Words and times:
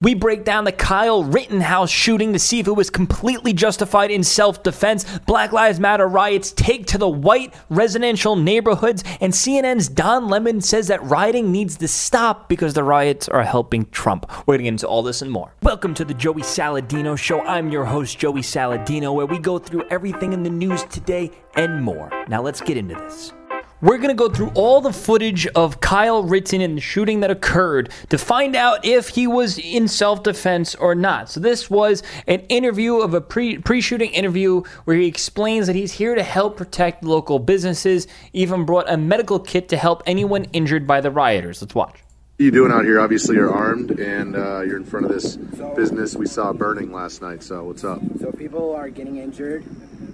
We 0.00 0.14
break 0.14 0.44
down 0.44 0.62
the 0.62 0.70
Kyle 0.70 1.24
Rittenhouse 1.24 1.90
shooting 1.90 2.32
to 2.32 2.38
see 2.38 2.60
if 2.60 2.68
it 2.68 2.72
was 2.72 2.88
completely 2.88 3.52
justified 3.52 4.12
in 4.12 4.22
self 4.22 4.62
defense. 4.62 5.04
Black 5.26 5.50
Lives 5.50 5.80
Matter 5.80 6.06
riots 6.06 6.52
take 6.52 6.86
to 6.86 6.98
the 6.98 7.08
white 7.08 7.52
residential 7.68 8.36
neighborhoods, 8.36 9.02
and 9.20 9.32
CNN's 9.32 9.88
Don 9.88 10.28
Lemon 10.28 10.60
says 10.60 10.86
that 10.86 11.02
rioting 11.02 11.50
needs 11.50 11.76
to 11.78 11.88
stop 11.88 12.48
because 12.48 12.74
the 12.74 12.84
riots 12.84 13.28
are 13.28 13.42
helping 13.42 13.86
Trump. 13.86 14.30
We're 14.46 14.52
going 14.52 14.58
to 14.58 14.64
get 14.66 14.68
into 14.68 14.86
all 14.86 15.02
this 15.02 15.20
and 15.20 15.32
more. 15.32 15.52
Welcome 15.64 15.94
to 15.94 16.04
the 16.04 16.14
Joey 16.14 16.42
Saladino 16.42 17.18
Show. 17.18 17.40
I'm 17.40 17.68
your 17.68 17.84
host, 17.84 18.20
Joey 18.20 18.42
Saladino, 18.42 19.12
where 19.12 19.26
we 19.26 19.40
go 19.40 19.58
through 19.58 19.82
everything 19.90 20.32
in 20.32 20.44
the 20.44 20.50
news 20.50 20.84
today 20.84 21.32
and 21.56 21.82
more. 21.82 22.08
Now 22.28 22.40
let's 22.40 22.60
get 22.60 22.76
into 22.76 22.94
this. 22.94 23.32
We're 23.80 23.98
going 23.98 24.08
to 24.08 24.14
go 24.14 24.28
through 24.28 24.50
all 24.54 24.80
the 24.80 24.92
footage 24.92 25.46
of 25.48 25.78
Kyle 25.78 26.24
Rittenhouse 26.24 26.64
and 26.64 26.76
the 26.76 26.80
shooting 26.80 27.20
that 27.20 27.30
occurred 27.30 27.90
to 28.08 28.18
find 28.18 28.56
out 28.56 28.84
if 28.84 29.10
he 29.10 29.28
was 29.28 29.56
in 29.56 29.86
self 29.86 30.24
defense 30.24 30.74
or 30.74 30.96
not. 30.96 31.30
So, 31.30 31.38
this 31.38 31.70
was 31.70 32.02
an 32.26 32.40
interview 32.48 32.96
of 32.96 33.14
a 33.14 33.20
pre 33.20 33.80
shooting 33.80 34.10
interview 34.10 34.62
where 34.84 34.96
he 34.96 35.06
explains 35.06 35.68
that 35.68 35.76
he's 35.76 35.92
here 35.92 36.16
to 36.16 36.24
help 36.24 36.56
protect 36.56 37.04
local 37.04 37.38
businesses, 37.38 38.08
even 38.32 38.64
brought 38.64 38.90
a 38.90 38.96
medical 38.96 39.38
kit 39.38 39.68
to 39.68 39.76
help 39.76 40.02
anyone 40.06 40.46
injured 40.52 40.84
by 40.84 41.00
the 41.00 41.12
rioters. 41.12 41.62
Let's 41.62 41.76
watch. 41.76 41.92
What 41.92 42.40
are 42.40 42.44
you 42.44 42.50
doing 42.50 42.72
out 42.72 42.84
here? 42.84 42.98
Obviously, 42.98 43.36
you're 43.36 43.52
armed 43.52 44.00
and 44.00 44.34
uh, 44.34 44.62
you're 44.62 44.76
in 44.76 44.84
front 44.84 45.06
of 45.06 45.12
this 45.12 45.36
business 45.76 46.16
we 46.16 46.26
saw 46.26 46.52
burning 46.52 46.90
last 46.90 47.22
night. 47.22 47.44
So, 47.44 47.62
what's 47.62 47.84
up? 47.84 48.00
So, 48.18 48.32
people 48.32 48.74
are 48.74 48.88
getting 48.88 49.18
injured 49.18 49.64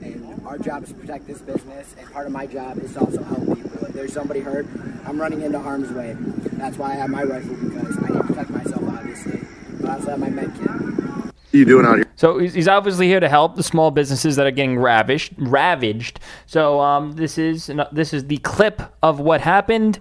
and 0.02 0.40
our 0.46 0.58
job 0.58 0.82
is 0.82 0.90
to 0.90 0.94
protect 0.94 1.26
this 1.26 1.40
business, 1.40 1.94
and 1.98 2.10
part 2.12 2.26
of 2.26 2.32
my 2.32 2.46
job 2.46 2.78
is 2.78 2.92
to 2.94 3.00
also 3.00 3.22
help 3.22 3.44
people. 3.56 3.84
If 3.86 3.92
there's 3.92 4.12
somebody 4.12 4.40
hurt, 4.40 4.66
I'm 5.06 5.20
running 5.20 5.42
into 5.42 5.58
harm's 5.58 5.90
way. 5.92 6.16
That's 6.54 6.78
why 6.78 6.92
I 6.92 6.94
have 6.94 7.10
my 7.10 7.22
rifle 7.22 7.54
because 7.56 7.98
I 7.98 8.08
need 8.08 8.18
to 8.18 8.24
protect 8.24 8.50
myself, 8.50 8.82
obviously. 8.88 9.40
But 9.80 9.90
I 9.90 9.94
also 9.94 10.10
have 10.10 10.20
my 10.20 10.30
med 10.30 10.52
kit. 10.54 10.70
What 10.70 11.58
are 11.58 11.58
you 11.58 11.64
doing 11.64 11.86
out 11.86 11.96
here? 11.96 12.06
So 12.16 12.38
he's 12.38 12.68
obviously 12.68 13.06
here 13.06 13.20
to 13.20 13.28
help 13.28 13.56
the 13.56 13.62
small 13.62 13.90
businesses 13.90 14.36
that 14.36 14.46
are 14.46 14.50
getting 14.50 14.78
ravished, 14.78 15.32
ravaged. 15.38 16.20
So 16.46 16.80
um, 16.80 17.12
this 17.12 17.38
is 17.38 17.70
this 17.92 18.12
is 18.12 18.26
the 18.26 18.38
clip 18.38 18.82
of 19.02 19.20
what 19.20 19.40
happened. 19.40 20.00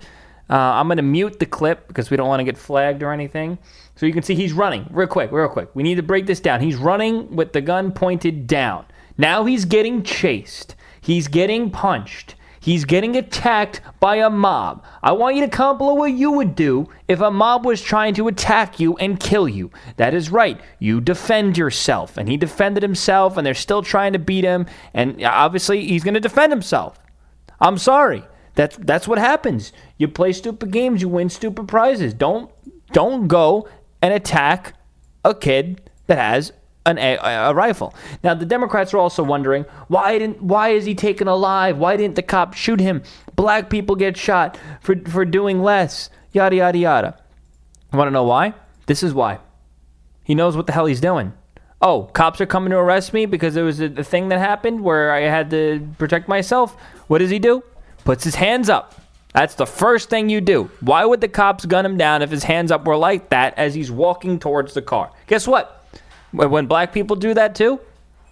Uh, 0.50 0.56
I'm 0.56 0.88
going 0.88 0.98
to 0.98 1.04
mute 1.04 1.40
the 1.40 1.46
clip 1.46 1.88
because 1.88 2.10
we 2.10 2.18
don't 2.18 2.28
want 2.28 2.40
to 2.40 2.44
get 2.44 2.58
flagged 2.58 3.02
or 3.02 3.12
anything. 3.12 3.58
So 3.96 4.06
you 4.06 4.14
can 4.14 4.24
see 4.24 4.36
he's 4.36 4.54
running 4.54 4.88
real 4.92 5.08
quick, 5.08 5.32
real 5.32 5.48
quick. 5.48 5.70
We 5.74 5.84
need 5.84 5.96
to 5.96 6.04
break 6.04 6.26
this 6.26 6.40
down. 6.40 6.62
He's 6.62 6.76
running 6.76 7.36
with 7.36 7.54
the 7.54 7.62
gun 7.62 7.92
pointed 7.92 8.48
down. 8.48 8.86
Now 9.18 9.46
he's 9.46 9.66
getting 9.66 10.04
chased. 10.04 10.76
He's 11.02 11.28
getting 11.28 11.70
punched. 11.70 12.36
He's 12.60 12.86
getting 12.86 13.18
attacked 13.18 13.82
by 14.00 14.16
a 14.16 14.30
mob. 14.30 14.86
I 15.02 15.12
want 15.12 15.36
you 15.36 15.46
to 15.46 15.50
below 15.50 15.96
what 15.96 16.14
you 16.14 16.32
would 16.32 16.56
do 16.56 16.88
if 17.10 17.20
a 17.20 17.30
mob 17.30 17.66
was 17.66 17.82
trying 17.82 18.14
to 18.14 18.30
attack 18.30 18.80
you 18.80 18.96
and 18.98 19.20
kill 19.20 19.50
you. 19.50 19.70
That 19.98 20.14
is 20.14 20.30
right. 20.30 20.62
You 20.80 21.02
defend 21.02 21.58
yourself. 21.58 22.16
And 22.16 22.30
he 22.30 22.38
defended 22.38 22.82
himself, 22.82 23.36
and 23.36 23.46
they're 23.46 23.54
still 23.54 23.82
trying 23.82 24.14
to 24.14 24.20
beat 24.20 24.46
him. 24.46 24.66
And 24.94 25.22
obviously, 25.26 25.86
he's 25.86 26.06
going 26.06 26.14
to 26.14 26.22
defend 26.22 26.54
himself. 26.54 26.98
I'm 27.60 27.78
sorry. 27.78 28.24
That's 28.56 28.78
that's 28.78 29.08
what 29.10 29.18
happens. 29.18 29.74
You 29.98 30.08
play 30.08 30.32
stupid 30.32 30.72
games, 30.72 31.02
you 31.02 31.10
win 31.10 31.30
stupid 31.30 31.68
prizes. 31.68 32.14
Don't 32.14 32.52
don't 32.92 33.28
go 33.28 33.68
and 34.02 34.14
attack 34.14 34.76
a 35.26 35.34
kid 35.34 35.90
that 36.08 36.18
has 36.18 36.54
an, 36.86 36.98
a, 36.98 37.18
a, 37.18 37.54
rifle. 37.54 37.94
Now 38.24 38.34
the 38.34 38.46
Democrats 38.46 38.94
are 38.94 38.98
also 38.98 39.24
wondering 39.24 39.64
why 39.88 40.18
didn't 40.18 40.42
why 40.42 40.70
is 40.70 40.86
he 40.86 40.96
taken 40.96 41.28
alive? 41.28 41.78
Why 41.78 41.96
didn't 41.98 42.16
the 42.16 42.22
cop 42.22 42.54
shoot 42.54 42.80
him? 42.80 43.04
Black 43.36 43.70
people 43.70 43.96
get 43.96 44.18
shot 44.18 44.58
for 44.82 44.96
for 45.08 45.26
doing 45.26 45.62
less. 45.62 46.10
Yada 46.32 46.56
yada 46.56 46.78
yada. 46.78 47.20
Want 47.94 48.08
to 48.08 48.12
know 48.12 48.24
why? 48.24 48.54
This 48.88 49.04
is 49.04 49.14
why. 49.14 49.40
He 50.24 50.36
knows 50.36 50.58
what 50.58 50.66
the 50.68 50.74
hell 50.74 50.86
he's 50.86 51.02
doing. 51.02 51.34
Oh, 51.82 52.04
cops 52.14 52.40
are 52.40 52.46
coming 52.46 52.72
to 52.72 52.78
arrest 52.78 53.14
me 53.14 53.26
because 53.26 53.54
there 53.54 53.66
was 53.66 53.82
a, 53.82 53.86
a 53.86 54.04
thing 54.04 54.30
that 54.30 54.40
happened 54.40 54.82
where 54.82 55.12
I 55.12 55.22
had 55.22 55.50
to 55.52 55.88
protect 55.98 56.28
myself. 56.28 56.76
What 57.08 57.20
does 57.20 57.30
he 57.30 57.40
do? 57.40 57.62
Puts 58.06 58.24
his 58.24 58.36
hands 58.36 58.70
up. 58.70 58.96
That's 59.34 59.56
the 59.56 59.66
first 59.66 60.10
thing 60.10 60.30
you 60.30 60.42
do. 60.42 60.70
Why 60.80 61.04
would 61.04 61.20
the 61.20 61.28
cops 61.28 61.66
gun 61.66 61.86
him 61.86 61.98
down 61.98 62.22
if 62.22 62.30
his 62.30 62.44
hands 62.44 62.72
up 62.72 62.86
were 62.86 62.96
like 62.96 63.30
that 63.30 63.58
as 63.58 63.74
he's 63.74 63.92
walking 63.92 64.40
towards 64.40 64.74
the 64.74 64.82
car? 64.82 65.12
Guess 65.28 65.48
what? 65.48 65.83
When 66.34 66.66
black 66.66 66.94
people 66.94 67.16
do 67.16 67.34
that 67.34 67.56
too, 67.56 67.80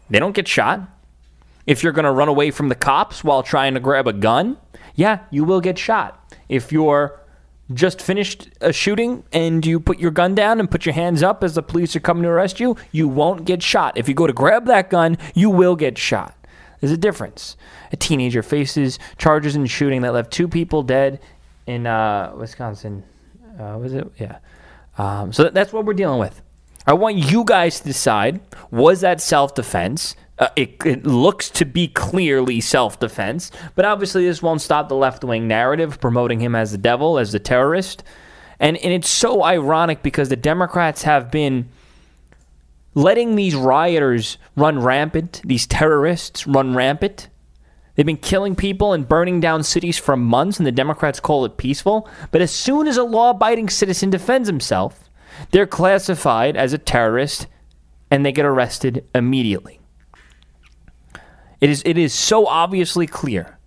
they 0.10 0.20
don't 0.20 0.36
get 0.36 0.48
shot. 0.48 0.82
If 1.68 1.84
you're 1.84 1.94
going 1.94 2.06
to 2.06 2.12
run 2.12 2.28
away 2.28 2.52
from 2.52 2.70
the 2.70 2.76
cops 2.76 3.24
while 3.24 3.44
trying 3.44 3.76
to 3.76 3.80
grab 3.80 4.08
a 4.08 4.14
gun, 4.14 4.58
yeah, 4.96 5.20
you 5.30 5.44
will 5.44 5.62
get 5.62 5.78
shot. 5.78 6.36
If 6.50 6.72
you're 6.72 7.20
just 7.74 8.02
finished 8.02 8.50
a 8.60 8.74
shooting 8.74 9.24
and 9.32 9.66
you 9.66 9.80
put 9.80 10.00
your 10.00 10.12
gun 10.12 10.36
down 10.36 10.60
and 10.60 10.70
put 10.70 10.86
your 10.86 10.94
hands 10.94 11.24
up 11.24 11.44
as 11.44 11.56
the 11.56 11.64
police 11.64 11.96
are 11.96 12.00
coming 12.00 12.24
to 12.24 12.30
arrest 12.30 12.60
you, 12.60 12.76
you 12.92 13.08
won't 13.08 13.46
get 13.46 13.64
shot. 13.64 13.98
If 13.98 14.10
you 14.10 14.16
go 14.16 14.28
to 14.28 14.34
grab 14.34 14.66
that 14.66 14.90
gun, 14.90 15.18
you 15.34 15.50
will 15.50 15.76
get 15.76 15.98
shot. 15.98 16.36
There's 16.80 16.92
a 16.92 16.98
difference. 16.98 17.56
A 17.92 17.96
teenager 17.96 18.42
faces 18.42 18.98
charges 19.18 19.56
in 19.56 19.66
shooting 19.68 20.02
that 20.02 20.14
left 20.14 20.32
two 20.32 20.48
people 20.48 20.82
dead 20.82 21.20
in 21.68 21.86
uh, 21.86 22.34
Wisconsin. 22.36 23.04
Uh, 23.60 23.78
was 23.78 23.94
it? 23.94 24.12
Yeah. 24.18 24.40
Um, 24.98 25.32
so 25.32 25.50
that's 25.50 25.72
what 25.72 25.86
we're 25.86 25.94
dealing 25.94 26.20
with. 26.20 26.42
I 26.86 26.94
want 26.94 27.18
you 27.18 27.44
guys 27.46 27.80
to 27.80 27.86
decide 27.86 28.40
was 28.72 29.02
that 29.02 29.22
self 29.22 29.54
defense? 29.54 30.16
Uh, 30.40 30.50
it, 30.56 30.76
it, 30.86 31.06
looks 31.06 31.52
to 31.52 31.66
be 31.66 31.88
clearly 31.88 32.60
self 32.62 33.00
defense, 33.00 33.52
but 33.76 33.86
obviously, 33.86 34.26
this 34.26 34.42
won't 34.42 34.62
stop 34.62 34.90
the 34.90 34.96
left 34.96 35.24
wing 35.24 35.48
narrative 35.48 36.00
promoting 36.02 36.40
him 36.40 36.56
as 36.56 36.72
the 36.72 36.78
devil, 36.80 37.20
as 37.20 37.32
the 37.32 37.40
terrorist. 37.40 38.04
And, 38.60 38.78
and 38.78 38.94
it's 38.94 39.10
so 39.10 39.44
ironic 39.44 40.02
because 40.02 40.30
the 40.30 40.36
Democrats 40.36 41.04
have 41.04 41.30
been 41.30 41.70
letting 42.94 43.36
these 43.36 43.56
rioters 43.56 44.38
run 44.56 44.80
rampant, 44.80 45.42
these 45.44 45.68
terrorists 45.68 46.48
run 46.48 46.76
rampant. 46.76 47.28
They've 47.96 48.06
been 48.06 48.18
killing 48.18 48.56
people 48.56 48.94
and 48.94 49.08
burning 49.08 49.42
down 49.42 49.64
cities 49.64 49.98
for 49.98 50.16
months, 50.16 50.58
and 50.58 50.66
the 50.66 50.72
Democrats 50.72 51.20
call 51.20 51.46
it 51.46 51.58
peaceful. 51.58 52.10
But 52.32 52.42
as 52.42 52.52
soon 52.52 52.88
as 52.88 52.98
a 52.98 53.04
law 53.04 53.32
abiding 53.32 53.70
citizen 53.70 54.10
defends 54.10 54.48
himself, 54.48 55.10
they're 55.52 55.68
classified 55.68 56.56
as 56.56 56.74
a 56.74 56.78
terrorist 56.78 57.48
and 58.10 58.26
they 58.26 58.32
get 58.32 58.46
arrested 58.46 59.06
immediately. 59.16 59.80
It 61.60 61.70
is, 61.70 61.84
it 61.86 61.98
is 61.98 62.14
so 62.14 62.48
obviously 62.48 63.08
clear 63.08 63.58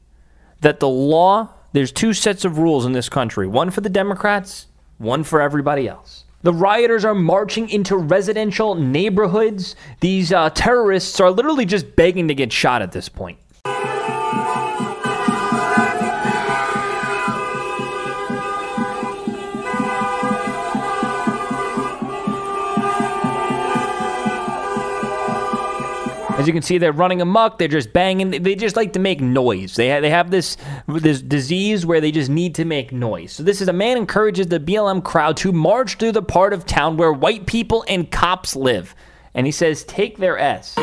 that 0.61 0.81
the 0.81 0.89
law, 0.89 1.55
there's 1.73 1.93
two 1.93 2.13
sets 2.13 2.45
of 2.45 2.59
rules 2.59 2.85
in 2.85 2.93
this 2.93 3.09
country 3.09 3.47
one 3.47 3.71
for 3.71 3.81
the 3.81 3.89
Democrats, 3.89 4.67
one 4.99 5.25
for 5.25 5.41
everybody 5.41 5.89
else. 5.89 6.25
The 6.43 6.53
rioters 6.53 7.07
are 7.07 7.15
marching 7.15 7.71
into 7.71 7.97
residential 7.97 8.75
neighborhoods. 8.75 9.77
These 10.01 10.31
uh, 10.31 10.51
terrorists 10.51 11.19
are 11.19 11.31
literally 11.31 11.65
just 11.65 11.97
begging 11.97 12.29
to 12.29 12.35
get 12.35 12.53
shot 12.53 12.83
at 12.83 12.93
this 12.93 13.09
point. 13.09 13.39
As 26.45 26.49
you 26.49 26.53
can 26.53 26.63
see, 26.63 26.77
they're 26.77 26.93
running 26.93 27.23
amok. 27.23 27.57
They're 27.57 27.69
just 27.69 27.95
banging. 27.95 28.31
They 28.43 28.55
just 28.55 28.77
like 28.77 28.93
to 28.93 28.99
make 28.99 29.23
noise. 29.23 29.77
They, 29.77 29.91
ha- 29.91 30.01
they 30.01 30.11
have 30.11 30.31
this, 30.31 30.59
this 30.87 31.23
disease 31.23 31.87
where 31.87 32.03
they 32.03 32.13
just 32.13 32.29
need 32.29 32.55
to 32.57 32.67
make 32.67 32.93
noise. 32.93 33.33
So 33.33 33.43
this 33.43 33.63
is 33.63 33.69
a 33.69 33.73
man 33.73 33.97
encourages 33.97 34.49
the 34.49 34.61
BLM 34.61 35.03
crowd 35.03 35.39
to 35.39 35.53
march 35.53 35.97
through 35.97 36.13
the 36.13 36.23
part 36.23 36.53
of 36.53 36.67
town 36.67 36.99
where 36.99 37.11
white 37.11 37.47
people 37.47 37.83
and 37.89 38.11
cops 38.11 38.55
live. 38.55 38.95
And 39.33 39.47
he 39.47 39.53
says, 39.53 39.85
take 39.85 40.19
their 40.19 40.39
S. 40.39 40.75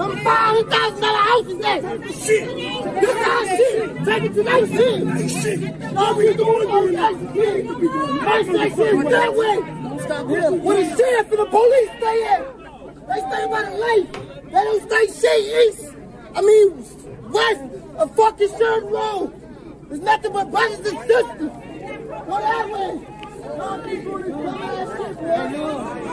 Them 0.00 0.16
five 0.24 0.66
thousand 0.68 1.00
dollar 1.00 1.22
houses 1.22 1.58
there. 1.60 1.80
Shit. 2.10 2.46
This 3.00 3.16
our 3.26 3.46
shit. 3.46 4.04
Take 4.04 4.24
it 4.24 4.34
to 4.34 4.42
that 4.42 4.62
shit. 4.68 5.00
Shit. 5.30 5.60
All 5.96 6.14
we 6.16 6.34
doing 6.34 6.68
is 6.68 6.96
that 6.96 7.14
shit. 7.34 7.66
First 8.26 8.50
that 8.52 8.70
shit 8.76 9.08
that 9.10 9.30
way. 9.34 9.56
Where 10.58 10.84
the 10.84 10.96
sheriff 10.96 11.30
and 11.30 11.38
the 11.38 11.46
police 11.46 11.90
stay 11.98 12.18
at? 12.24 12.42
They 13.06 13.20
stay 13.20 13.44
by 13.46 13.62
the 13.62 13.70
lake. 13.76 14.10
They 14.44 14.50
don't 14.50 14.82
stay 14.90 15.04
shit 15.20 15.40
east. 15.68 15.94
I 16.34 16.36
mean 16.42 16.68
west 17.30 17.62
of 17.98 18.16
fucking 18.16 18.48
Sherman 18.58 18.92
Road. 18.92 19.39
There's 19.90 20.00
nothing 20.00 20.32
but 20.32 20.50
brothers 20.50 20.86
and 20.86 20.98
sisters. 21.00 21.50
What 22.26 22.40
that 22.40 22.70
way? 22.70 23.06
Y'all 23.56 23.82
keep 23.82 24.04
doing 24.04 24.22
this 24.22 24.36
dumbass 24.36 24.96
shit, 24.96 25.22
man 25.22 26.10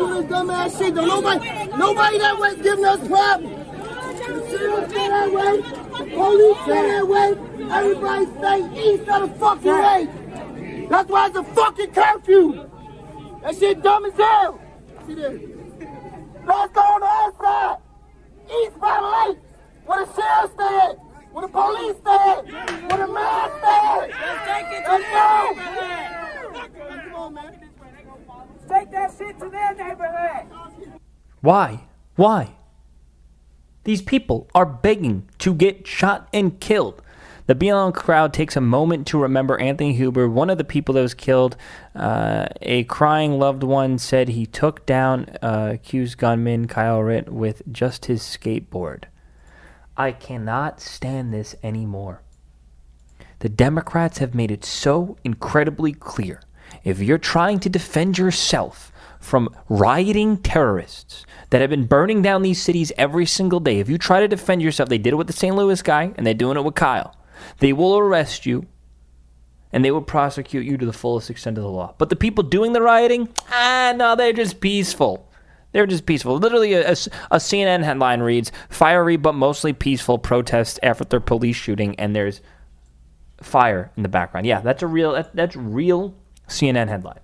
do 0.00 0.14
this 0.14 0.30
dumbass 0.30 0.78
shit. 0.78 0.94
Don't 0.94 1.08
nobody, 1.08 1.76
nobody 1.76 2.18
that 2.18 2.38
way 2.38 2.56
giving 2.62 2.84
us 2.84 3.06
problems. 3.08 3.66
The 4.26 4.48
sheriff 4.48 4.90
say 4.90 5.08
that 5.08 5.32
way. 5.32 5.62
Police 6.14 6.58
say 6.64 6.82
that 6.90 7.08
way. 7.08 7.28
Everybody 7.70 8.26
stay 8.38 8.94
east 8.94 9.08
of 9.08 9.28
the 9.28 9.38
fucking 9.38 9.72
way. 9.72 10.86
That's 10.88 11.10
why 11.10 11.26
it's 11.26 11.36
a 11.36 11.44
fucking 11.44 11.92
curfew. 11.92 12.70
That 13.42 13.56
shit 13.56 13.82
dumb 13.82 14.04
as 14.04 14.14
hell. 14.14 14.60
See 15.06 15.14
there. 15.14 15.40
Let's 16.46 16.72
go 16.72 16.80
on 16.80 17.00
the 17.00 17.06
other 17.06 17.36
side. 17.42 17.76
East 18.62 18.80
Battle 18.80 19.28
Lake, 19.28 19.38
where 19.86 20.06
the 20.06 20.14
sheriff 20.14 20.52
stand, 20.54 20.98
where 21.32 21.46
the 21.46 21.52
police 21.52 21.96
stand, 21.98 22.52
where 22.88 23.06
the 23.06 23.12
man 23.12 23.50
stand. 23.58 24.12
Let's 24.88 25.04
go. 25.10 25.54
Come 27.04 27.14
on, 27.14 27.34
man. 27.34 27.70
Take 28.68 28.90
that 28.92 29.12
shit 29.16 29.38
to 29.40 29.48
their 29.48 29.74
neighborhood. 29.74 30.46
Why? 31.40 31.86
Why? 32.16 32.54
These 33.84 34.02
people 34.02 34.48
are 34.54 34.66
begging 34.66 35.28
to 35.38 35.54
get 35.54 35.86
shot 35.86 36.28
and 36.32 36.60
killed. 36.60 37.02
The 37.46 37.54
BLM 37.54 37.94
crowd 37.94 38.32
takes 38.32 38.54
a 38.54 38.60
moment 38.60 39.08
to 39.08 39.18
remember 39.18 39.58
Anthony 39.58 39.92
Huber, 39.94 40.28
one 40.28 40.50
of 40.50 40.58
the 40.58 40.64
people 40.64 40.94
that 40.94 41.02
was 41.02 41.14
killed. 41.14 41.56
Uh, 41.96 42.46
a 42.62 42.84
crying 42.84 43.40
loved 43.40 43.64
one 43.64 43.98
said 43.98 44.28
he 44.28 44.46
took 44.46 44.86
down 44.86 45.26
uh, 45.42 45.70
accused 45.74 46.18
gunman 46.18 46.68
Kyle 46.68 47.00
Ritt 47.00 47.28
with 47.28 47.62
just 47.72 48.04
his 48.04 48.22
skateboard. 48.22 49.04
I 50.00 50.12
cannot 50.12 50.80
stand 50.80 51.30
this 51.30 51.54
anymore. 51.62 52.22
The 53.40 53.50
Democrats 53.50 54.16
have 54.16 54.34
made 54.34 54.50
it 54.50 54.64
so 54.64 55.18
incredibly 55.24 55.92
clear. 55.92 56.40
If 56.84 57.00
you're 57.00 57.18
trying 57.18 57.60
to 57.60 57.68
defend 57.68 58.16
yourself 58.16 58.90
from 59.18 59.54
rioting 59.68 60.38
terrorists 60.38 61.26
that 61.50 61.60
have 61.60 61.68
been 61.68 61.84
burning 61.84 62.22
down 62.22 62.40
these 62.40 62.62
cities 62.62 62.92
every 62.96 63.26
single 63.26 63.60
day, 63.60 63.78
if 63.78 63.90
you 63.90 63.98
try 63.98 64.20
to 64.20 64.28
defend 64.28 64.62
yourself, 64.62 64.88
they 64.88 64.96
did 64.96 65.12
it 65.12 65.16
with 65.16 65.26
the 65.26 65.34
St. 65.34 65.54
Louis 65.54 65.82
guy 65.82 66.14
and 66.16 66.26
they're 66.26 66.32
doing 66.32 66.56
it 66.56 66.64
with 66.64 66.76
Kyle. 66.76 67.14
They 67.58 67.74
will 67.74 67.98
arrest 67.98 68.46
you 68.46 68.66
and 69.70 69.84
they 69.84 69.90
will 69.90 70.00
prosecute 70.00 70.64
you 70.64 70.78
to 70.78 70.86
the 70.86 70.94
fullest 70.94 71.28
extent 71.28 71.58
of 71.58 71.64
the 71.64 71.68
law. 71.68 71.94
But 71.98 72.08
the 72.08 72.16
people 72.16 72.42
doing 72.42 72.72
the 72.72 72.80
rioting, 72.80 73.28
ah, 73.50 73.92
no, 73.94 74.16
they're 74.16 74.32
just 74.32 74.62
peaceful. 74.62 75.29
They're 75.72 75.86
just 75.86 76.06
peaceful. 76.06 76.36
Literally, 76.38 76.72
a, 76.74 76.88
a, 76.88 76.92
a 77.30 77.36
CNN 77.36 77.84
headline 77.84 78.20
reads 78.20 78.50
Fiery 78.68 79.16
but 79.16 79.34
mostly 79.34 79.72
peaceful 79.72 80.18
protest 80.18 80.80
after 80.82 81.20
police 81.20 81.56
shooting, 81.56 81.94
and 81.98 82.14
there's 82.14 82.40
fire 83.40 83.92
in 83.96 84.02
the 84.02 84.08
background. 84.08 84.46
Yeah, 84.46 84.60
that's 84.60 84.82
a 84.82 84.86
real, 84.86 85.12
that, 85.12 85.34
that's 85.34 85.56
real 85.56 86.14
CNN 86.48 86.88
headline. 86.88 87.20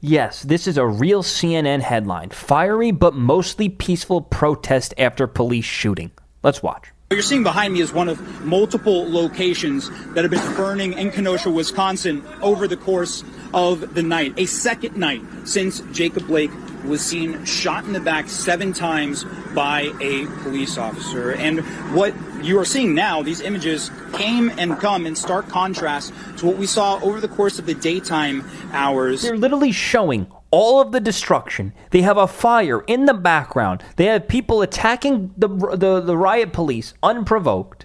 Yes, 0.00 0.42
this 0.42 0.66
is 0.66 0.78
a 0.78 0.86
real 0.86 1.22
CNN 1.22 1.80
headline. 1.80 2.30
Fiery 2.30 2.90
but 2.90 3.14
mostly 3.14 3.68
peaceful 3.68 4.20
protest 4.20 4.94
after 4.98 5.26
police 5.26 5.64
shooting. 5.64 6.10
Let's 6.42 6.62
watch. 6.62 6.92
What 7.08 7.14
you're 7.14 7.22
seeing 7.22 7.44
behind 7.44 7.72
me 7.72 7.80
is 7.80 7.92
one 7.92 8.08
of 8.08 8.44
multiple 8.44 9.08
locations 9.08 9.88
that 10.14 10.24
have 10.24 10.30
been 10.32 10.56
burning 10.56 10.94
in 10.94 11.12
Kenosha, 11.12 11.48
Wisconsin 11.48 12.24
over 12.42 12.66
the 12.66 12.76
course 12.76 13.22
of 13.54 13.94
the 13.94 14.02
night. 14.02 14.34
A 14.38 14.46
second 14.46 14.96
night 14.96 15.22
since 15.44 15.78
Jacob 15.92 16.26
Blake 16.26 16.50
was 16.84 17.00
seen 17.00 17.44
shot 17.44 17.84
in 17.84 17.92
the 17.92 18.00
back 18.00 18.28
seven 18.28 18.72
times 18.72 19.22
by 19.54 19.82
a 20.00 20.26
police 20.42 20.78
officer. 20.78 21.30
And 21.30 21.60
what 21.94 22.12
you 22.42 22.58
are 22.58 22.64
seeing 22.64 22.92
now, 22.92 23.22
these 23.22 23.40
images 23.40 23.88
came 24.14 24.50
and 24.58 24.76
come 24.80 25.06
in 25.06 25.14
stark 25.14 25.48
contrast 25.48 26.12
to 26.38 26.46
what 26.46 26.56
we 26.56 26.66
saw 26.66 26.98
over 27.04 27.20
the 27.20 27.28
course 27.28 27.60
of 27.60 27.66
the 27.66 27.74
daytime 27.74 28.44
hours. 28.72 29.22
They're 29.22 29.36
literally 29.36 29.70
showing 29.70 30.26
all 30.56 30.80
of 30.80 30.90
the 30.90 31.00
destruction. 31.00 31.74
They 31.90 32.00
have 32.00 32.16
a 32.16 32.26
fire 32.26 32.80
in 32.86 33.04
the 33.04 33.12
background. 33.12 33.84
They 33.96 34.06
have 34.06 34.26
people 34.26 34.62
attacking 34.62 35.34
the, 35.36 35.48
the, 35.48 36.00
the 36.00 36.16
riot 36.16 36.54
police 36.54 36.94
unprovoked. 37.02 37.84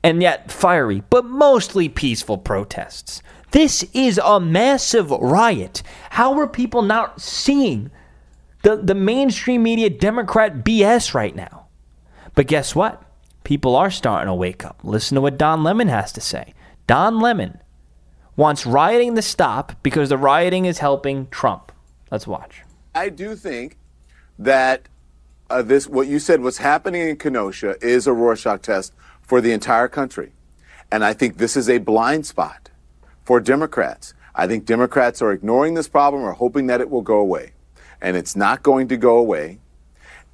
And 0.00 0.22
yet, 0.22 0.52
fiery, 0.52 1.02
but 1.10 1.24
mostly 1.24 1.88
peaceful 1.88 2.38
protests. 2.38 3.22
This 3.50 3.82
is 3.92 4.20
a 4.24 4.38
massive 4.38 5.10
riot. 5.10 5.82
How 6.10 6.38
are 6.38 6.46
people 6.46 6.82
not 6.82 7.20
seeing 7.20 7.90
the, 8.62 8.76
the 8.76 8.94
mainstream 8.94 9.64
media 9.64 9.90
Democrat 9.90 10.64
BS 10.64 11.12
right 11.12 11.34
now? 11.34 11.66
But 12.36 12.46
guess 12.46 12.76
what? 12.76 13.02
People 13.42 13.74
are 13.74 13.90
starting 13.90 14.28
to 14.28 14.34
wake 14.34 14.64
up. 14.64 14.78
Listen 14.84 15.16
to 15.16 15.20
what 15.20 15.38
Don 15.38 15.64
Lemon 15.64 15.88
has 15.88 16.12
to 16.12 16.20
say. 16.20 16.54
Don 16.86 17.18
Lemon 17.18 17.58
wants 18.36 18.66
rioting 18.66 19.14
to 19.14 19.22
stop 19.22 19.82
because 19.82 20.08
the 20.08 20.18
rioting 20.18 20.66
is 20.66 20.78
helping 20.78 21.28
Trump. 21.28 21.72
Let's 22.10 22.26
watch. 22.26 22.62
I 22.94 23.08
do 23.08 23.36
think 23.36 23.76
that 24.38 24.88
uh, 25.50 25.62
this, 25.62 25.86
what 25.86 26.06
you 26.06 26.18
said, 26.18 26.42
what's 26.42 26.58
happening 26.58 27.08
in 27.08 27.16
Kenosha 27.16 27.76
is 27.80 28.06
a 28.06 28.12
Rorschach 28.12 28.62
test 28.62 28.92
for 29.22 29.40
the 29.40 29.52
entire 29.52 29.88
country. 29.88 30.32
And 30.90 31.04
I 31.04 31.12
think 31.12 31.38
this 31.38 31.56
is 31.56 31.68
a 31.68 31.78
blind 31.78 32.26
spot 32.26 32.70
for 33.24 33.40
Democrats. 33.40 34.14
I 34.34 34.46
think 34.46 34.64
Democrats 34.64 35.22
are 35.22 35.32
ignoring 35.32 35.74
this 35.74 35.88
problem 35.88 36.22
or 36.22 36.32
hoping 36.32 36.66
that 36.66 36.80
it 36.80 36.90
will 36.90 37.02
go 37.02 37.18
away. 37.18 37.52
And 38.00 38.16
it's 38.16 38.36
not 38.36 38.62
going 38.62 38.88
to 38.88 38.96
go 38.96 39.16
away. 39.16 39.58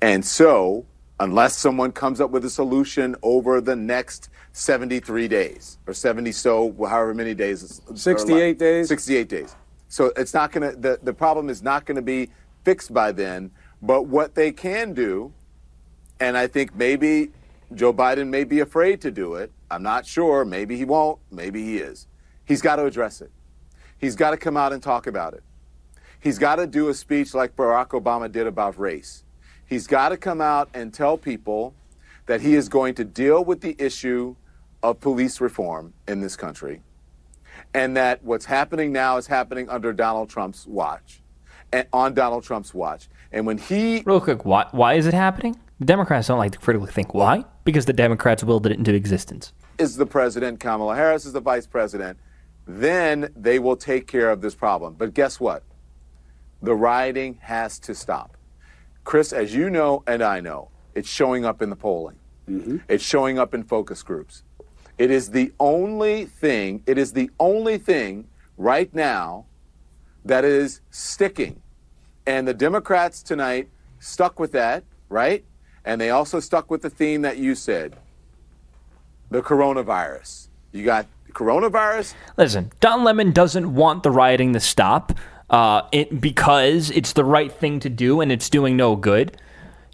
And 0.01 0.25
so, 0.25 0.87
unless 1.21 1.57
someone 1.57 1.93
comes 1.93 2.21
up 2.21 2.31
with 2.31 2.45
a 2.45 2.51
solution 2.51 3.15
over 3.23 3.61
the 3.61 3.77
next 3.77 4.31
73 4.53 5.29
days 5.29 5.79
or 5.87 5.95
70 5.95 6.33
so 6.33 6.75
however 6.89 7.15
many 7.15 7.35
days 7.35 7.81
68 7.95 8.59
days? 8.59 8.89
68 8.89 9.29
days. 9.29 9.55
So 9.89 10.13
it's 10.17 10.35
not 10.35 10.51
going 10.51 10.71
to 10.71 10.77
the, 10.77 10.99
the 11.03 11.13
problem 11.13 11.49
is 11.49 11.63
not 11.63 11.85
going 11.85 11.97
to 11.97 12.03
be 12.03 12.31
fixed 12.65 12.93
by 12.93 13.13
then 13.13 13.51
but 13.81 14.03
what 14.03 14.35
they 14.35 14.53
can 14.53 14.93
do 14.93 15.33
and 16.21 16.37
i 16.37 16.47
think 16.47 16.75
maybe 16.75 17.31
joe 17.75 17.93
biden 17.93 18.29
may 18.29 18.45
be 18.45 18.61
afraid 18.61 19.01
to 19.01 19.11
do 19.11 19.35
it 19.35 19.51
i'm 19.71 19.83
not 19.83 20.05
sure 20.05 20.45
maybe 20.45 20.77
he 20.77 20.85
won't 20.85 21.19
maybe 21.31 21.63
he 21.63 21.79
is 21.79 22.07
he's 22.51 22.61
got 22.61 22.77
to 22.77 22.85
address 22.85 23.21
it. 23.21 23.31
He's 23.99 24.17
got 24.17 24.33
to 24.33 24.37
come 24.37 24.57
out 24.57 24.73
and 24.73 24.83
talk 24.83 25.07
about 25.07 25.35
it. 25.35 25.45
He's 26.19 26.39
got 26.39 26.57
to 26.57 26.67
do 26.67 26.89
a 26.89 26.95
speech 26.95 27.33
like 27.33 27.55
barack 27.55 27.89
obama 27.89 28.31
did 28.31 28.47
about 28.47 28.79
race 28.79 29.25
he's 29.71 29.87
got 29.87 30.11
to 30.11 30.19
come 30.19 30.43
out 30.43 30.69
and 30.75 30.93
tell 30.93 31.17
people 31.17 31.73
that 32.27 32.43
he 32.43 32.55
is 32.55 32.69
going 32.69 32.95
to 32.97 33.05
deal 33.05 33.43
with 33.43 33.63
the 33.63 33.75
issue 33.79 34.37
of 34.83 35.01
police 35.01 35.41
reform 35.41 35.95
in 36.07 36.21
this 36.21 36.37
country, 36.37 36.83
and 37.73 37.97
that 37.97 38.23
what's 38.23 38.45
happening 38.45 38.93
now 38.93 39.17
is 39.17 39.27
happening 39.27 39.69
under 39.71 39.93
Donald 39.93 40.29
Trump's 40.29 40.67
watch, 40.67 41.23
and 41.73 41.87
on 41.93 42.13
Donald 42.13 42.45
Trump's 42.45 42.75
watch. 42.75 43.09
And 43.33 43.47
when 43.47 43.57
he 43.59 44.03
real 44.05 44.21
quick, 44.21 44.45
why 44.45 44.67
why 44.73 44.95
is 44.95 45.07
it 45.07 45.15
happening? 45.15 45.59
The 45.79 45.87
Democrats 45.87 46.29
don't 46.29 46.39
like 46.39 46.53
to 46.53 46.59
critically 46.59 46.91
think 46.91 47.15
why, 47.15 47.45
because 47.65 47.87
the 47.87 47.95
Democrats 47.95 48.45
willed 48.45 48.67
it 48.67 48.73
into 48.73 48.93
existence. 48.93 49.55
Is 49.79 49.97
the 49.97 50.05
president 50.05 50.61
Kamala 50.61 50.95
Harris 50.95 51.25
is 51.25 51.33
the 51.33 51.41
vice 51.41 51.67
president? 51.67 52.19
Then 52.67 53.31
they 53.35 53.59
will 53.59 53.77
take 53.77 54.07
care 54.07 54.31
of 54.31 54.43
this 54.43 54.55
problem. 54.55 54.95
But 54.95 55.15
guess 55.15 55.41
what? 55.41 55.63
The 56.61 56.75
rioting 56.75 57.39
has 57.41 57.79
to 57.81 57.95
stop. 57.95 58.37
Chris, 59.05 59.33
as 59.33 59.55
you 59.55 59.71
know 59.71 60.03
and 60.07 60.23
I 60.23 60.41
know, 60.41 60.71
it's 60.95 61.09
showing 61.09 61.45
up 61.45 61.63
in 61.63 61.71
the 61.71 61.77
polling. 61.77 62.19
Mm-hmm. 62.49 62.79
It's 62.89 63.05
showing 63.05 63.39
up 63.39 63.55
in 63.55 63.63
focus 63.65 64.03
groups. 64.03 64.43
It 64.99 65.11
is 65.11 65.31
the 65.31 65.53
only 65.59 66.27
thing, 66.27 66.83
it 66.87 66.99
is 66.99 67.13
the 67.13 67.31
only 67.39 67.79
thing 67.79 68.29
right 68.57 68.93
now 68.95 69.47
that 70.25 70.45
is 70.45 70.81
sticking. 70.91 71.63
And 72.27 72.47
the 72.47 72.55
Democrats 72.55 73.23
tonight 73.23 73.71
stuck 73.99 74.39
with 74.39 74.53
that, 74.53 74.85
right? 75.09 75.45
And 75.85 76.01
they 76.01 76.11
also 76.11 76.41
stuck 76.41 76.71
with 76.71 76.83
the 76.83 76.91
theme 76.91 77.23
that 77.23 77.39
you 77.39 77.55
said 77.55 77.97
the 79.31 79.41
coronavirus. 79.41 80.49
You 80.73 80.85
got 80.85 81.07
coronavirus. 81.33 82.15
Listen, 82.37 82.71
Don 82.81 83.05
Lemon 83.05 83.31
doesn't 83.33 83.75
want 83.75 84.03
the 84.03 84.11
rioting 84.11 84.53
to 84.53 84.61
stop 84.61 85.13
uh, 85.51 85.83
it, 85.93 86.21
because 86.21 86.91
it's 86.91 87.13
the 87.13 87.25
right 87.25 87.53
thing 87.53 87.81
to 87.81 87.91
do 87.91 88.21
and 88.21 88.33
it's 88.33 88.49
doing 88.49 88.77
no 88.77 88.97
good. 88.97 89.37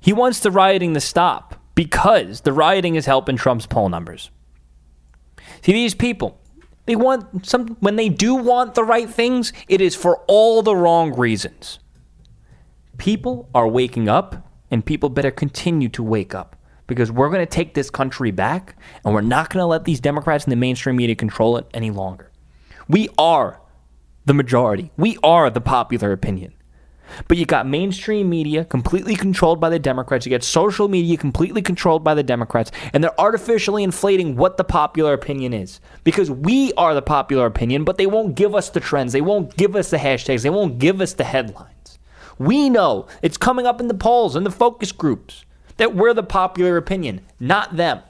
He 0.01 0.13
wants 0.13 0.41
the 0.41 0.51
rioting 0.51 0.95
to 0.95 1.01
stop 1.01 1.61
because 1.75 2.43
the 2.43 2.53
rioting 2.53 2.95
is 2.95 3.07
helping 3.07 3.37
Trump's 3.37 3.67
poll 3.67 3.89
numbers. 3.89 4.31
See, 5.63 5.73
these 5.73 5.95
people, 5.95 6.39
they 6.85 6.95
want 6.95 7.45
some, 7.45 7.77
when 7.81 7.97
they 7.97 8.09
do 8.09 8.35
want 8.35 8.75
the 8.75 8.85
right 8.85 9.09
things, 9.09 9.53
it 9.69 9.81
is 9.81 9.97
for 9.97 10.19
all 10.29 10.63
the 10.63 10.77
wrong 10.77 11.19
reasons. 11.19 11.81
People 12.99 13.49
are 13.55 13.67
waking 13.69 14.09
up, 14.09 14.49
and 14.71 14.85
people 14.85 15.09
better 15.09 15.31
continue 15.31 15.89
to 15.91 16.03
wake 16.03 16.35
up 16.35 16.57
because 16.87 17.11
we're 17.11 17.29
going 17.29 17.45
to 17.45 17.47
take 17.47 17.75
this 17.75 17.91
country 17.91 18.31
back, 18.31 18.77
and 19.05 19.13
we're 19.13 19.21
not 19.21 19.51
going 19.51 19.63
to 19.63 19.67
let 19.67 19.85
these 19.85 20.01
Democrats 20.01 20.45
and 20.45 20.53
the 20.53 20.57
mainstream 20.57 20.97
media 20.97 21.15
control 21.15 21.57
it 21.57 21.67
any 21.75 21.91
longer. 21.91 22.31
We 22.89 23.09
are 23.19 23.61
the 24.27 24.35
majority, 24.35 24.91
we 24.97 25.17
are 25.23 25.49
the 25.49 25.61
popular 25.61 26.13
opinion. 26.13 26.53
But 27.29 27.37
you 27.37 27.47
got 27.47 27.67
mainstream 27.67 28.29
media 28.29 28.65
completely 28.65 29.15
controlled 29.15 29.61
by 29.61 29.71
the 29.71 29.79
Democrats. 29.79 30.27
You 30.27 30.31
get 30.31 30.43
social 30.43 30.89
media 30.89 31.17
completely 31.17 31.63
controlled 31.63 32.03
by 32.03 32.15
the 32.15 32.25
Democrats. 32.25 32.73
And 32.93 33.03
they're 33.03 33.21
artificially 33.21 33.85
inflating 33.85 34.37
what 34.37 34.57
the 34.57 34.65
popular 34.65 35.13
opinion 35.13 35.53
is. 35.53 35.81
Because 36.03 36.31
we 36.31 36.73
are 36.75 36.95
the 36.95 37.03
popular 37.03 37.47
opinion, 37.47 37.85
but 37.85 37.97
they 37.97 38.07
won't 38.07 38.35
give 38.35 38.55
us 38.55 38.71
the 38.71 38.81
trends. 38.81 39.13
They 39.13 39.21
won't 39.21 39.57
give 39.57 39.77
us 39.77 39.91
the 39.91 39.99
hashtags. 39.99 40.43
They 40.43 40.51
won't 40.51 40.79
give 40.79 41.01
us 41.01 41.15
the 41.15 41.25
headlines. 41.25 41.99
We 42.39 42.69
know 42.69 43.07
it's 43.23 43.39
coming 43.39 43.67
up 43.67 43.81
in 43.81 43.89
the 43.89 43.95
polls 43.95 44.37
and 44.37 44.45
the 44.45 44.51
focus 44.51 44.93
groups 44.93 45.45
that 45.77 45.95
we're 45.95 46.13
the 46.13 46.23
popular 46.23 46.77
opinion, 46.77 47.21
not 47.39 47.77
them. 47.77 48.03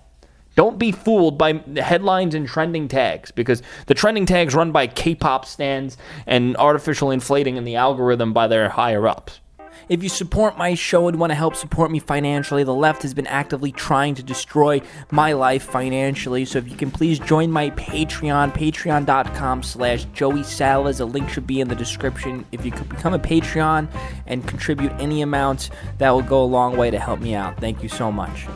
Don't 0.56 0.78
be 0.78 0.90
fooled 0.90 1.38
by 1.38 1.62
headlines 1.76 2.34
and 2.34 2.48
trending 2.48 2.88
tags 2.88 3.30
because 3.30 3.62
the 3.86 3.94
trending 3.94 4.26
tags 4.26 4.54
run 4.54 4.72
by 4.72 4.86
K 4.86 5.14
pop 5.14 5.44
stans 5.44 5.96
and 6.26 6.56
artificial 6.56 7.10
inflating 7.10 7.56
in 7.56 7.64
the 7.64 7.76
algorithm 7.76 8.32
by 8.32 8.48
their 8.48 8.70
higher 8.70 9.06
ups. 9.06 9.40
If 9.88 10.02
you 10.02 10.08
support 10.08 10.58
my 10.58 10.74
show 10.74 11.06
and 11.06 11.20
want 11.20 11.30
to 11.30 11.34
help 11.34 11.54
support 11.54 11.92
me 11.92 12.00
financially, 12.00 12.64
the 12.64 12.74
left 12.74 13.02
has 13.02 13.14
been 13.14 13.26
actively 13.28 13.70
trying 13.70 14.16
to 14.16 14.22
destroy 14.22 14.80
my 15.12 15.32
life 15.32 15.62
financially. 15.62 16.44
So 16.44 16.58
if 16.58 16.68
you 16.68 16.76
can 16.76 16.90
please 16.90 17.20
join 17.20 17.52
my 17.52 17.70
Patreon, 17.70 18.52
patreon.com 18.52 19.62
slash 19.62 20.06
Joey 20.06 20.42
Salads. 20.42 20.98
A 20.98 21.04
link 21.04 21.28
should 21.28 21.46
be 21.46 21.60
in 21.60 21.68
the 21.68 21.76
description. 21.76 22.44
If 22.50 22.64
you 22.64 22.72
could 22.72 22.88
become 22.88 23.14
a 23.14 23.18
Patreon 23.18 23.88
and 24.26 24.46
contribute 24.48 24.90
any 24.98 25.22
amount, 25.22 25.70
that 25.98 26.10
will 26.10 26.22
go 26.22 26.42
a 26.42 26.46
long 26.46 26.76
way 26.76 26.90
to 26.90 26.98
help 26.98 27.20
me 27.20 27.34
out. 27.34 27.60
Thank 27.60 27.82
you 27.82 27.88
so 27.88 28.10
much. 28.10 28.46